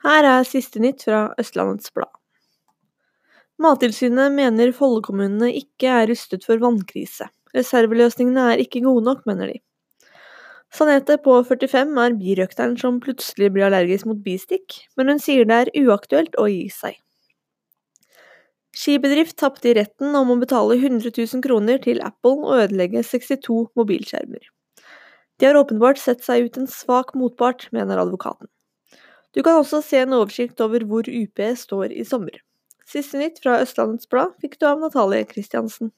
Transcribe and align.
Her 0.00 0.24
er 0.24 0.46
siste 0.48 0.80
nytt 0.80 1.04
fra 1.04 1.26
Østlandets 1.40 1.92
Blad. 1.92 2.12
Mattilsynet 3.60 4.32
mener 4.32 4.70
Follo-kommunene 4.72 5.50
ikke 5.58 5.90
er 5.92 6.06
rustet 6.08 6.46
for 6.48 6.60
vannkrise. 6.62 7.26
Reserveløsningene 7.52 8.46
er 8.54 8.62
ikke 8.62 8.80
gode 8.86 9.04
nok, 9.04 9.26
mener 9.28 9.50
de. 9.52 9.58
Sanete 10.72 11.18
på 11.20 11.34
45 11.44 11.98
er 12.00 12.16
birøkteren 12.16 12.76
som 12.80 13.00
plutselig 13.04 13.50
blir 13.52 13.66
allergisk 13.66 14.06
mot 14.08 14.22
bistikk, 14.24 14.78
men 14.96 15.10
hun 15.12 15.20
sier 15.20 15.44
det 15.44 15.58
er 15.58 15.72
uaktuelt 15.82 16.38
å 16.40 16.46
gi 16.48 16.68
seg. 16.72 16.96
Skibedrift 18.72 19.36
tapte 19.42 19.68
i 19.68 19.74
retten 19.76 20.14
om 20.16 20.30
å 20.32 20.38
betale 20.40 20.78
100 20.78 21.10
000 21.10 21.42
kroner 21.44 21.82
til 21.82 22.00
Apple 22.06 22.46
og 22.46 22.62
ødelegge 22.62 23.02
62 23.04 23.66
mobilskjermer. 23.76 24.46
De 25.40 25.48
har 25.48 25.58
åpenbart 25.58 26.00
sett 26.00 26.24
seg 26.24 26.46
ut 26.46 26.56
en 26.60 26.70
svak 26.70 27.12
motpart, 27.18 27.66
mener 27.74 28.00
advokaten. 28.00 28.48
Du 29.34 29.42
kan 29.46 29.60
også 29.60 29.80
se 29.86 30.00
en 30.02 30.14
oversikt 30.16 30.60
over 30.64 30.84
hvor 30.90 31.06
UP 31.06 31.42
står 31.56 31.94
i 31.94 32.04
sommer. 32.04 32.40
Siste 32.90 33.20
nytt 33.20 33.38
fra 33.42 33.60
Østlandets 33.62 34.08
Blad 34.10 34.34
fikk 34.42 34.58
du 34.58 34.66
av 34.66 34.80
Natalie 34.82 35.26
Christiansen. 35.30 35.92